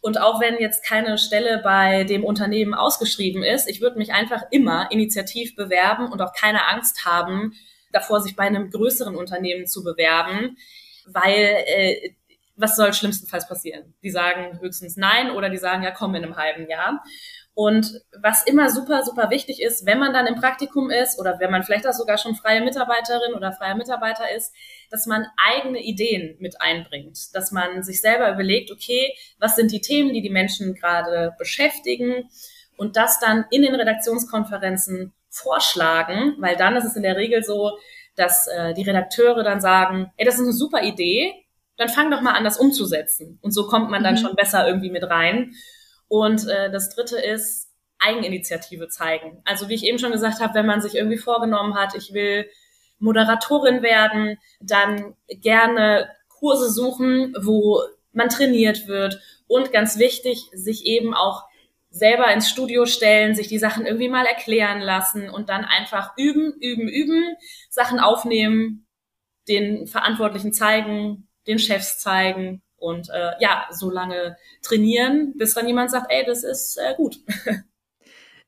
Und 0.00 0.20
auch 0.20 0.40
wenn 0.40 0.58
jetzt 0.58 0.84
keine 0.84 1.16
Stelle 1.16 1.60
bei 1.62 2.04
dem 2.04 2.24
Unternehmen 2.24 2.74
ausgeschrieben 2.74 3.42
ist, 3.42 3.68
ich 3.68 3.80
würde 3.80 3.98
mich 3.98 4.12
einfach 4.12 4.42
immer 4.50 4.90
initiativ 4.90 5.54
bewerben 5.54 6.10
und 6.10 6.20
auch 6.20 6.32
keine 6.32 6.66
Angst 6.68 7.06
haben, 7.06 7.54
davor 7.92 8.20
sich 8.20 8.36
bei 8.36 8.44
einem 8.44 8.70
größeren 8.70 9.14
Unternehmen 9.14 9.66
zu 9.66 9.84
bewerben 9.84 10.56
weil 11.06 11.64
äh, 11.66 12.14
was 12.56 12.76
soll 12.76 12.92
schlimmstenfalls 12.92 13.46
passieren? 13.48 13.94
Die 14.02 14.10
sagen 14.10 14.58
höchstens 14.60 14.96
nein 14.96 15.30
oder 15.30 15.50
die 15.50 15.58
sagen, 15.58 15.82
ja, 15.82 15.90
komm 15.90 16.14
in 16.14 16.24
einem 16.24 16.36
halben 16.36 16.68
Jahr. 16.68 17.02
Und 17.58 18.02
was 18.20 18.42
immer 18.44 18.68
super, 18.68 19.02
super 19.02 19.30
wichtig 19.30 19.62
ist, 19.62 19.86
wenn 19.86 19.98
man 19.98 20.12
dann 20.12 20.26
im 20.26 20.34
Praktikum 20.34 20.90
ist 20.90 21.18
oder 21.18 21.40
wenn 21.40 21.50
man 21.50 21.62
vielleicht 21.62 21.86
auch 21.86 21.94
sogar 21.94 22.18
schon 22.18 22.34
freie 22.34 22.60
Mitarbeiterin 22.60 23.32
oder 23.34 23.52
freier 23.52 23.76
Mitarbeiter 23.76 24.30
ist, 24.30 24.54
dass 24.90 25.06
man 25.06 25.26
eigene 25.38 25.82
Ideen 25.82 26.36
mit 26.38 26.60
einbringt, 26.60 27.34
dass 27.34 27.52
man 27.52 27.82
sich 27.82 28.02
selber 28.02 28.30
überlegt, 28.30 28.70
okay, 28.70 29.14
was 29.38 29.56
sind 29.56 29.72
die 29.72 29.80
Themen, 29.80 30.12
die 30.12 30.20
die 30.20 30.28
Menschen 30.28 30.74
gerade 30.74 31.34
beschäftigen 31.38 32.28
und 32.76 32.96
das 32.96 33.20
dann 33.20 33.46
in 33.50 33.62
den 33.62 33.74
Redaktionskonferenzen 33.74 35.14
vorschlagen, 35.30 36.36
weil 36.38 36.56
dann 36.56 36.76
ist 36.76 36.84
es 36.84 36.96
in 36.96 37.02
der 37.02 37.16
Regel 37.16 37.42
so, 37.42 37.78
dass 38.16 38.46
äh, 38.48 38.74
die 38.74 38.82
Redakteure 38.82 39.42
dann 39.42 39.60
sagen, 39.60 40.12
ey, 40.16 40.24
das 40.24 40.36
ist 40.36 40.42
eine 40.42 40.52
super 40.52 40.82
Idee, 40.82 41.32
dann 41.76 41.88
fang 41.88 42.10
doch 42.10 42.22
mal 42.22 42.32
an, 42.32 42.44
das 42.44 42.58
umzusetzen. 42.58 43.38
Und 43.42 43.52
so 43.52 43.66
kommt 43.66 43.90
man 43.90 44.02
dann 44.02 44.14
mhm. 44.14 44.18
schon 44.18 44.36
besser 44.36 44.66
irgendwie 44.66 44.90
mit 44.90 45.04
rein. 45.04 45.52
Und 46.08 46.48
äh, 46.48 46.70
das 46.70 46.94
Dritte 46.94 47.18
ist 47.18 47.70
Eigeninitiative 47.98 48.88
zeigen. 48.88 49.42
Also 49.44 49.68
wie 49.68 49.74
ich 49.74 49.84
eben 49.84 49.98
schon 49.98 50.12
gesagt 50.12 50.40
habe, 50.40 50.54
wenn 50.54 50.66
man 50.66 50.80
sich 50.80 50.94
irgendwie 50.94 51.18
vorgenommen 51.18 51.74
hat, 51.74 51.94
ich 51.94 52.12
will 52.12 52.48
Moderatorin 52.98 53.82
werden, 53.82 54.38
dann 54.60 55.14
gerne 55.28 56.08
Kurse 56.28 56.70
suchen, 56.70 57.34
wo 57.40 57.80
man 58.12 58.28
trainiert 58.28 58.88
wird 58.88 59.20
und 59.46 59.72
ganz 59.72 59.98
wichtig, 59.98 60.48
sich 60.52 60.86
eben 60.86 61.14
auch 61.14 61.44
selber 61.96 62.32
ins 62.32 62.48
Studio 62.48 62.86
stellen, 62.86 63.34
sich 63.34 63.48
die 63.48 63.58
Sachen 63.58 63.86
irgendwie 63.86 64.08
mal 64.08 64.26
erklären 64.26 64.80
lassen 64.80 65.30
und 65.30 65.48
dann 65.48 65.64
einfach 65.64 66.12
üben, 66.16 66.52
üben, 66.60 66.88
üben, 66.88 67.36
Sachen 67.70 67.98
aufnehmen, 67.98 68.86
den 69.48 69.86
Verantwortlichen 69.86 70.52
zeigen, 70.52 71.28
den 71.46 71.58
Chefs 71.58 71.98
zeigen 71.98 72.62
und 72.76 73.08
äh, 73.10 73.32
ja, 73.40 73.66
so 73.70 73.90
lange 73.90 74.36
trainieren, 74.62 75.34
bis 75.36 75.54
dann 75.54 75.66
jemand 75.66 75.90
sagt, 75.90 76.06
ey, 76.10 76.24
das 76.24 76.44
ist 76.44 76.76
äh, 76.76 76.94
gut. 76.94 77.16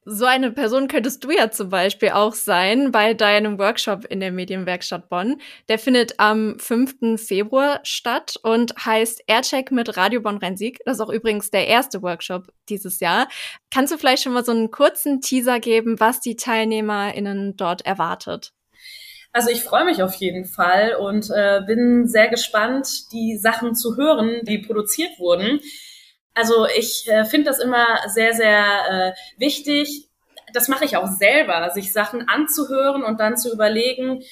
So 0.04 0.24
eine 0.24 0.52
Person 0.52 0.88
könntest 0.88 1.22
du 1.24 1.30
ja 1.30 1.50
zum 1.50 1.68
Beispiel 1.68 2.10
auch 2.10 2.32
sein 2.32 2.92
bei 2.92 3.12
deinem 3.12 3.58
Workshop 3.58 4.06
in 4.06 4.20
der 4.20 4.32
Medienwerkstatt 4.32 5.08
Bonn. 5.10 5.40
Der 5.68 5.78
findet 5.78 6.18
am 6.18 6.58
5. 6.58 7.20
Februar 7.20 7.80
statt 7.82 8.36
und 8.42 8.74
heißt 8.84 9.24
Aircheck 9.26 9.70
mit 9.70 9.96
Radio 9.98 10.22
Bonn 10.22 10.38
Rhein-Sieg. 10.38 10.78
Das 10.86 10.96
ist 10.96 11.00
auch 11.02 11.10
übrigens 11.10 11.50
der 11.50 11.66
erste 11.66 12.00
Workshop 12.02 12.46
dieses 12.70 13.00
Jahr. 13.00 13.28
Kannst 13.70 13.92
du 13.92 13.98
vielleicht 13.98 14.22
schon 14.22 14.32
mal 14.32 14.44
so 14.44 14.52
einen 14.52 14.70
kurzen 14.70 15.20
Teaser 15.20 15.60
geben, 15.60 16.00
was 16.00 16.20
die 16.20 16.36
TeilnehmerInnen 16.36 17.56
dort 17.56 17.84
erwartet? 17.84 18.52
Also 19.32 19.50
ich 19.50 19.62
freue 19.62 19.84
mich 19.84 20.02
auf 20.02 20.14
jeden 20.14 20.46
Fall 20.46 20.96
und 20.98 21.28
äh, 21.30 21.60
bin 21.66 22.08
sehr 22.08 22.28
gespannt, 22.28 23.12
die 23.12 23.36
Sachen 23.36 23.74
zu 23.74 23.96
hören, 23.96 24.40
die 24.44 24.58
produziert 24.58 25.18
wurden. 25.18 25.60
Also 26.38 26.68
ich 26.68 27.08
äh, 27.08 27.24
finde 27.24 27.50
das 27.50 27.58
immer 27.58 27.84
sehr, 28.06 28.32
sehr 28.32 28.62
äh, 28.88 29.40
wichtig. 29.40 30.08
Das 30.52 30.68
mache 30.68 30.84
ich 30.84 30.96
auch 30.96 31.08
selber, 31.08 31.70
sich 31.70 31.92
Sachen 31.92 32.28
anzuhören 32.28 33.02
und 33.02 33.18
dann 33.18 33.36
zu 33.36 33.52
überlegen, 33.52 34.22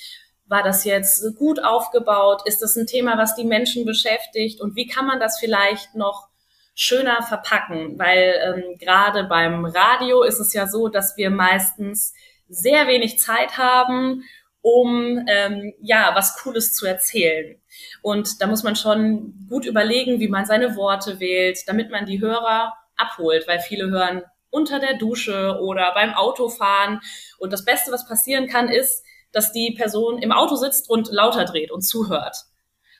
war 0.46 0.62
das 0.62 0.84
jetzt 0.84 1.36
gut 1.36 1.60
aufgebaut? 1.64 2.42
Ist 2.44 2.62
das 2.62 2.76
ein 2.76 2.86
Thema, 2.86 3.18
was 3.18 3.34
die 3.34 3.42
Menschen 3.42 3.84
beschäftigt? 3.84 4.60
Und 4.60 4.76
wie 4.76 4.86
kann 4.86 5.08
man 5.08 5.18
das 5.18 5.40
vielleicht 5.40 5.96
noch 5.96 6.28
schöner 6.76 7.22
verpacken? 7.22 7.98
Weil 7.98 8.34
ähm, 8.40 8.78
gerade 8.78 9.24
beim 9.24 9.64
Radio 9.64 10.22
ist 10.22 10.38
es 10.38 10.52
ja 10.52 10.68
so, 10.68 10.86
dass 10.86 11.16
wir 11.16 11.30
meistens 11.30 12.14
sehr 12.48 12.86
wenig 12.86 13.18
Zeit 13.18 13.58
haben, 13.58 14.22
um 14.60 15.24
ähm, 15.26 15.74
ja 15.80 16.12
was 16.14 16.36
Cooles 16.36 16.72
zu 16.72 16.86
erzählen. 16.86 17.60
Und 18.02 18.40
da 18.40 18.46
muss 18.46 18.62
man 18.62 18.76
schon 18.76 19.46
gut 19.48 19.66
überlegen, 19.66 20.20
wie 20.20 20.28
man 20.28 20.46
seine 20.46 20.76
Worte 20.76 21.20
wählt, 21.20 21.58
damit 21.66 21.90
man 21.90 22.06
die 22.06 22.20
Hörer 22.20 22.72
abholt, 22.96 23.46
weil 23.46 23.60
viele 23.60 23.90
hören 23.90 24.22
unter 24.50 24.78
der 24.78 24.96
Dusche 24.96 25.58
oder 25.60 25.92
beim 25.94 26.14
Autofahren. 26.14 27.00
Und 27.38 27.52
das 27.52 27.64
Beste, 27.64 27.92
was 27.92 28.08
passieren 28.08 28.46
kann, 28.46 28.68
ist, 28.68 29.04
dass 29.32 29.52
die 29.52 29.74
Person 29.76 30.18
im 30.18 30.32
Auto 30.32 30.56
sitzt 30.56 30.88
und 30.88 31.12
lauter 31.12 31.44
dreht 31.44 31.70
und 31.70 31.82
zuhört. 31.82 32.36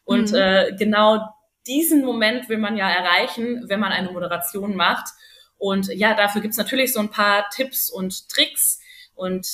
Und 0.04 0.32
mhm. 0.32 0.36
äh, 0.36 0.72
genau 0.78 1.20
diesen 1.66 2.04
Moment 2.04 2.48
will 2.48 2.58
man 2.58 2.76
ja 2.76 2.88
erreichen, 2.88 3.64
wenn 3.68 3.80
man 3.80 3.92
eine 3.92 4.10
Moderation 4.10 4.76
macht. 4.76 5.08
Und 5.58 5.88
ja, 5.88 6.14
dafür 6.14 6.42
gibt's 6.42 6.58
natürlich 6.58 6.92
so 6.92 7.00
ein 7.00 7.10
paar 7.10 7.48
Tipps 7.50 7.90
und 7.90 8.28
Tricks. 8.28 8.80
Und 9.14 9.46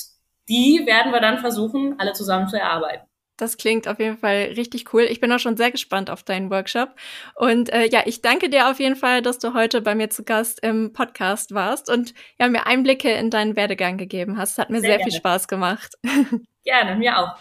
die 0.49 0.83
werden 0.85 1.11
wir 1.11 1.21
dann 1.21 1.39
versuchen, 1.39 1.95
alle 1.99 2.13
zusammen 2.13 2.47
zu 2.47 2.59
erarbeiten. 2.59 3.07
Das 3.37 3.57
klingt 3.57 3.87
auf 3.87 3.99
jeden 3.99 4.17
Fall 4.17 4.53
richtig 4.55 4.93
cool. 4.93 5.03
Ich 5.03 5.19
bin 5.19 5.31
auch 5.31 5.39
schon 5.39 5.57
sehr 5.57 5.71
gespannt 5.71 6.09
auf 6.09 6.23
deinen 6.23 6.51
Workshop. 6.51 6.89
Und 7.35 7.71
äh, 7.71 7.87
ja, 7.89 8.03
ich 8.05 8.21
danke 8.21 8.49
dir 8.49 8.69
auf 8.69 8.79
jeden 8.79 8.95
Fall, 8.95 9.21
dass 9.21 9.39
du 9.39 9.53
heute 9.53 9.81
bei 9.81 9.95
mir 9.95 10.09
zu 10.09 10.23
Gast 10.23 10.63
im 10.63 10.93
Podcast 10.93 11.53
warst 11.53 11.89
und 11.89 12.13
ja, 12.39 12.47
mir 12.47 12.67
Einblicke 12.67 13.11
in 13.11 13.29
deinen 13.29 13.55
Werdegang 13.55 13.97
gegeben 13.97 14.37
hast. 14.37 14.57
Hat 14.59 14.69
mir 14.69 14.81
sehr, 14.81 14.97
sehr 14.97 15.05
viel 15.05 15.13
Spaß 15.13 15.47
gemacht. 15.47 15.95
Gerne, 16.63 16.95
mir 16.95 17.17
auch. 17.17 17.35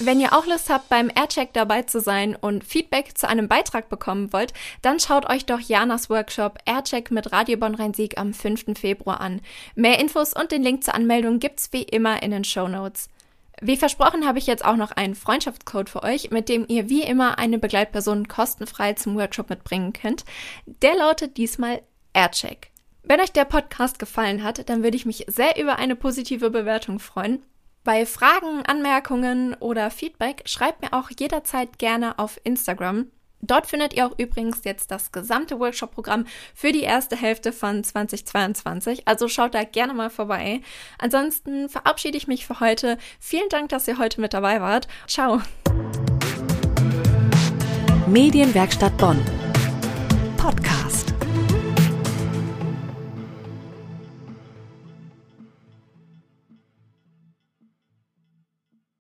Wenn 0.00 0.20
ihr 0.20 0.32
auch 0.32 0.44
Lust 0.44 0.70
habt, 0.70 0.88
beim 0.88 1.08
Aircheck 1.14 1.52
dabei 1.52 1.82
zu 1.82 2.00
sein 2.00 2.34
und 2.34 2.64
Feedback 2.64 3.16
zu 3.16 3.28
einem 3.28 3.46
Beitrag 3.46 3.88
bekommen 3.88 4.32
wollt, 4.32 4.52
dann 4.82 4.98
schaut 4.98 5.30
euch 5.30 5.46
doch 5.46 5.60
Janas 5.60 6.10
Workshop 6.10 6.58
Aircheck 6.66 7.12
mit 7.12 7.30
Radio 7.30 7.56
Bonn 7.56 7.76
Rhein-Sieg 7.76 8.18
am 8.18 8.34
5. 8.34 8.76
Februar 8.76 9.20
an. 9.20 9.40
Mehr 9.76 10.00
Infos 10.00 10.34
und 10.34 10.50
den 10.50 10.64
Link 10.64 10.82
zur 10.82 10.96
Anmeldung 10.96 11.38
gibt's 11.38 11.72
wie 11.72 11.84
immer 11.84 12.24
in 12.24 12.32
den 12.32 12.42
Show 12.42 12.66
Notes. 12.66 13.08
Wie 13.60 13.76
versprochen 13.76 14.26
habe 14.26 14.38
ich 14.38 14.46
jetzt 14.46 14.64
auch 14.64 14.76
noch 14.76 14.90
einen 14.90 15.14
Freundschaftscode 15.14 15.88
für 15.88 16.02
euch, 16.02 16.30
mit 16.30 16.48
dem 16.48 16.64
ihr 16.68 16.88
wie 16.88 17.02
immer 17.02 17.38
eine 17.38 17.58
Begleitperson 17.58 18.28
kostenfrei 18.28 18.94
zum 18.94 19.16
Workshop 19.16 19.50
mitbringen 19.50 19.92
könnt. 19.92 20.24
Der 20.66 20.96
lautet 20.96 21.36
diesmal 21.36 21.82
Aircheck. 22.12 22.70
Wenn 23.02 23.20
euch 23.20 23.32
der 23.32 23.44
Podcast 23.44 23.98
gefallen 23.98 24.42
hat, 24.42 24.68
dann 24.68 24.82
würde 24.82 24.96
ich 24.96 25.06
mich 25.06 25.24
sehr 25.28 25.60
über 25.60 25.76
eine 25.76 25.94
positive 25.94 26.50
Bewertung 26.50 26.98
freuen. 26.98 27.42
Bei 27.84 28.06
Fragen, 28.06 28.64
Anmerkungen 28.66 29.54
oder 29.60 29.90
Feedback 29.90 30.42
schreibt 30.46 30.80
mir 30.80 30.94
auch 30.94 31.10
jederzeit 31.18 31.78
gerne 31.78 32.18
auf 32.18 32.40
Instagram. 32.42 33.10
Dort 33.46 33.66
findet 33.66 33.94
ihr 33.94 34.06
auch 34.06 34.18
übrigens 34.18 34.60
jetzt 34.64 34.90
das 34.90 35.12
gesamte 35.12 35.58
Workshop-Programm 35.58 36.26
für 36.54 36.72
die 36.72 36.82
erste 36.82 37.16
Hälfte 37.16 37.52
von 37.52 37.84
2022. 37.84 39.06
Also 39.06 39.28
schaut 39.28 39.54
da 39.54 39.64
gerne 39.64 39.94
mal 39.94 40.10
vorbei. 40.10 40.60
Ansonsten 40.98 41.68
verabschiede 41.68 42.16
ich 42.16 42.26
mich 42.26 42.46
für 42.46 42.60
heute. 42.60 42.98
Vielen 43.20 43.48
Dank, 43.48 43.68
dass 43.68 43.88
ihr 43.88 43.98
heute 43.98 44.20
mit 44.20 44.32
dabei 44.34 44.60
wart. 44.60 44.88
Ciao. 45.06 45.40
Medienwerkstatt 48.06 48.96
Bonn. 48.96 49.43